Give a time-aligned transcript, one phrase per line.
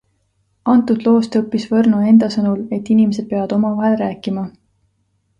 [0.71, 4.47] Antud loost õppis Võrno enda sõnul, et inimesed peavad omavahel rääkima.